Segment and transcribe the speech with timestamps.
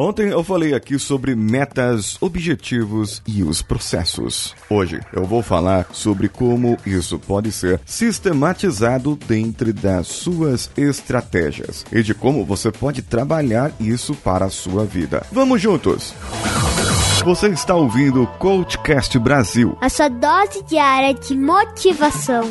[0.00, 4.54] Ontem eu falei aqui sobre metas, objetivos e os processos.
[4.70, 12.02] Hoje eu vou falar sobre como isso pode ser sistematizado dentro das suas estratégias e
[12.02, 15.22] de como você pode trabalhar isso para a sua vida.
[15.30, 16.14] Vamos juntos!
[17.22, 22.44] Você está ouvindo o Coachcast Brasil a sua dose diária de motivação.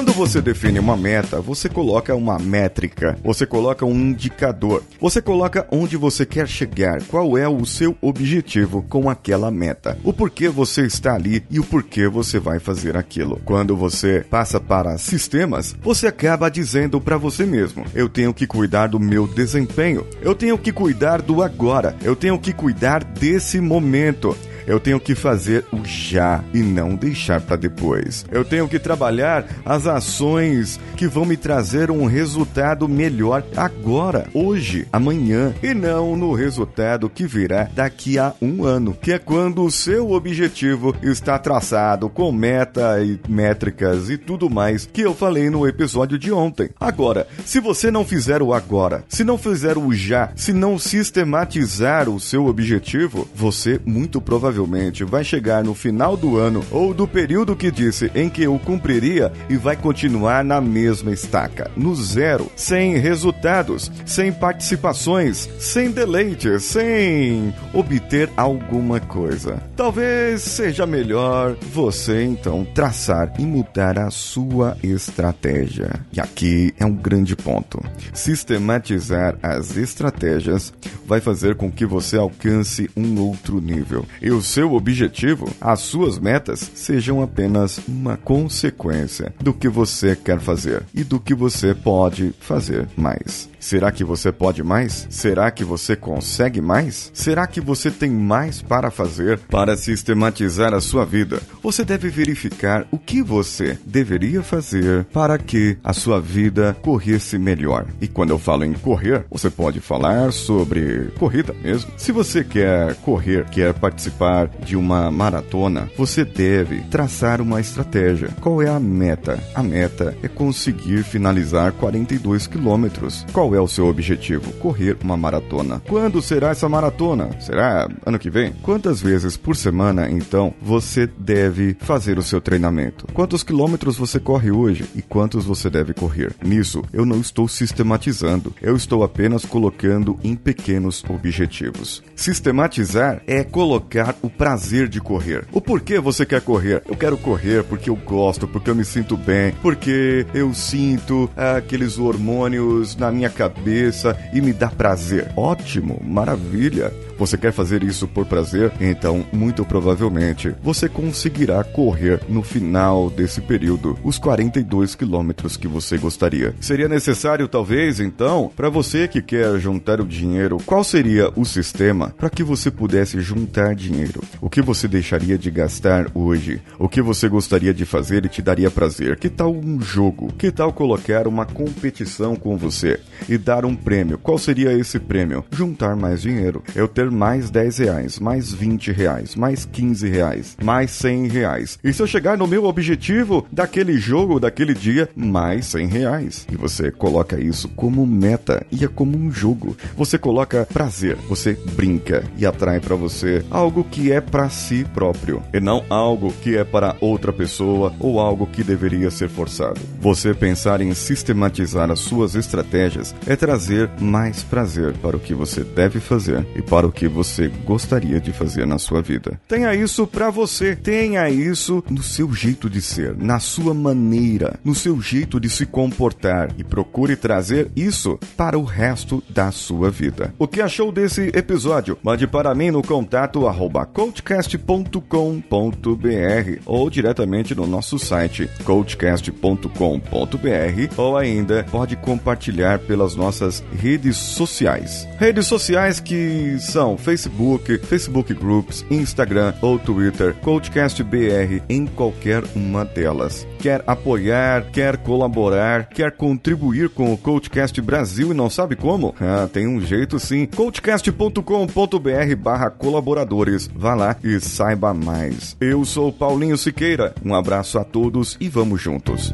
[0.00, 5.66] Quando você define uma meta, você coloca uma métrica, você coloca um indicador, você coloca
[5.70, 10.86] onde você quer chegar, qual é o seu objetivo com aquela meta, o porquê você
[10.86, 13.42] está ali e o porquê você vai fazer aquilo.
[13.44, 18.86] Quando você passa para sistemas, você acaba dizendo para você mesmo: eu tenho que cuidar
[18.86, 24.34] do meu desempenho, eu tenho que cuidar do agora, eu tenho que cuidar desse momento.
[24.70, 28.24] Eu tenho que fazer o já e não deixar para depois.
[28.30, 34.86] Eu tenho que trabalhar as ações que vão me trazer um resultado melhor agora, hoje,
[34.92, 39.72] amanhã, e não no resultado que virá daqui a um ano, que é quando o
[39.72, 45.66] seu objetivo está traçado com meta e métricas e tudo mais que eu falei no
[45.66, 46.70] episódio de ontem.
[46.78, 52.08] Agora, se você não fizer o agora, se não fizer o já, se não sistematizar
[52.08, 57.08] o seu objetivo, você muito provavelmente provavelmente vai chegar no final do ano ou do
[57.08, 62.50] período que disse em que o cumpriria e vai continuar na mesma estaca, no zero,
[62.54, 69.62] sem resultados, sem participações, sem deleite, sem obter alguma coisa.
[69.76, 75.90] Talvez seja melhor você então traçar e mudar a sua estratégia.
[76.12, 77.80] E aqui é um grande ponto.
[78.12, 80.72] Sistematizar as estratégias
[81.06, 84.04] vai fazer com que você alcance um outro nível.
[84.20, 90.82] E seu objetivo, as suas metas, sejam apenas uma consequência do que você quer fazer
[90.94, 93.48] e do que você pode fazer mais.
[93.60, 95.06] Será que você pode mais?
[95.10, 97.10] Será que você consegue mais?
[97.12, 101.40] Será que você tem mais para fazer para sistematizar a sua vida?
[101.62, 107.86] Você deve verificar o que você deveria fazer para que a sua vida corresse melhor.
[108.00, 111.92] E quando eu falo em correr, você pode falar sobre corrida mesmo.
[111.98, 118.30] Se você quer correr, quer participar de uma maratona, você deve traçar uma estratégia.
[118.40, 119.38] Qual é a meta?
[119.54, 123.26] A meta é conseguir finalizar 42 quilômetros.
[123.32, 124.52] Qual qual é o seu objetivo?
[124.54, 125.82] Correr uma maratona.
[125.88, 127.30] Quando será essa maratona?
[127.40, 128.52] Será ano que vem?
[128.62, 133.08] Quantas vezes por semana, então, você deve fazer o seu treinamento?
[133.12, 136.32] Quantos quilômetros você corre hoje e quantos você deve correr?
[136.44, 142.04] Nisso, eu não estou sistematizando, eu estou apenas colocando em pequenos objetivos.
[142.14, 145.44] Sistematizar é colocar o prazer de correr.
[145.50, 146.84] O porquê você quer correr?
[146.88, 151.98] Eu quero correr porque eu gosto, porque eu me sinto bem, porque eu sinto aqueles
[151.98, 155.32] hormônios na minha cabeça e me dá prazer.
[155.34, 156.92] Ótimo, maravilha.
[157.20, 158.72] Você quer fazer isso por prazer?
[158.80, 165.98] Então, muito provavelmente, você conseguirá correr no final desse período os 42 quilômetros que você
[165.98, 166.54] gostaria.
[166.58, 172.08] Seria necessário, talvez, então, para você que quer juntar o dinheiro, qual seria o sistema
[172.16, 174.22] para que você pudesse juntar dinheiro?
[174.40, 176.62] O que você deixaria de gastar hoje?
[176.78, 179.18] O que você gostaria de fazer e te daria prazer?
[179.18, 180.32] Que tal um jogo?
[180.38, 182.98] Que tal colocar uma competição com você
[183.28, 184.16] e dar um prêmio?
[184.16, 185.44] Qual seria esse prêmio?
[185.50, 186.62] Juntar mais dinheiro.
[186.74, 191.78] Eu ter mais 10 reais, mais 20 reais, mais 15 reais, mais 100 reais.
[191.82, 196.46] E se eu chegar no meu objetivo daquele jogo, daquele dia, mais 100 reais.
[196.50, 199.76] E você coloca isso como meta e é como um jogo.
[199.96, 205.42] Você coloca prazer, você brinca e atrai para você algo que é para si próprio
[205.52, 209.80] e não algo que é para outra pessoa ou algo que deveria ser forçado.
[210.00, 215.62] Você pensar em sistematizar as suas estratégias é trazer mais prazer para o que você
[215.62, 219.40] deve fazer e para o que você gostaria de fazer na sua vida.
[219.48, 224.74] Tenha isso para você, tenha isso no seu jeito de ser, na sua maneira, no
[224.74, 230.34] seu jeito de se comportar e procure trazer isso para o resto da sua vida.
[230.38, 231.98] O que achou desse episódio?
[232.02, 241.64] Mande para mim no contato arroba coachcast.com.br ou diretamente no nosso site coachcast.com.br ou ainda
[241.70, 245.06] pode compartilhar pelas nossas redes sociais.
[245.18, 252.42] Redes sociais que são Atenção, Facebook, Facebook Groups, Instagram ou Twitter, Coachcast BR em qualquer
[252.56, 253.46] uma delas.
[253.58, 259.14] Quer apoiar, quer colaborar, quer contribuir com o Coachcast Brasil e não sabe como?
[259.20, 260.46] Ah, tem um jeito sim.
[260.46, 263.68] coachcast.com.br barra colaboradores.
[263.74, 265.54] Vá lá e saiba mais.
[265.60, 267.14] Eu sou Paulinho Siqueira.
[267.22, 269.30] Um abraço a todos e vamos juntos.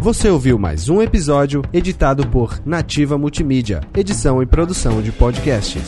[0.00, 5.86] Você ouviu mais um episódio editado por Nativa Multimídia, edição e produção de podcasts.